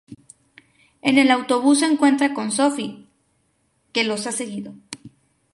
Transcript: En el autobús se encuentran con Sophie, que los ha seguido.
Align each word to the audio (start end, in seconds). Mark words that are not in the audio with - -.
En 1.03 1.19
el 1.19 1.29
autobús 1.29 1.81
se 1.81 1.85
encuentran 1.85 2.33
con 2.33 2.51
Sophie, 2.51 3.05
que 3.93 4.03
los 4.03 4.25
ha 4.25 4.31
seguido. 4.31 4.73